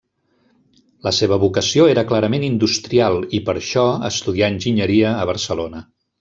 [1.07, 5.85] La seva vocació era clarament industrial, i per això, estudià enginyeria a Barcelona.